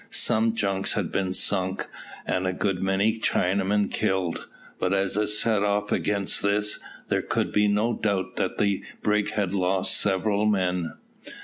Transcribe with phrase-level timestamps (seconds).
[0.09, 1.85] Some junks had been sunk,
[2.25, 4.47] and a good many Chinamen killed;
[4.79, 9.29] but as a set off against this, there could be no doubt that the brig
[9.33, 10.93] had lost several men.